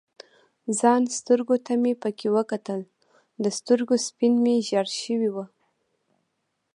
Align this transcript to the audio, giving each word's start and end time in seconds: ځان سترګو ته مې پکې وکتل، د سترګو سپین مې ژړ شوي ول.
ځان 0.79 1.01
سترګو 1.17 1.55
ته 1.65 1.73
مې 1.81 1.93
پکې 2.01 2.27
وکتل، 2.37 2.79
د 3.43 3.45
سترګو 3.57 3.95
سپین 4.07 4.33
مې 4.43 4.55
ژړ 4.67 4.87
شوي 5.01 5.29
ول. 5.31 5.47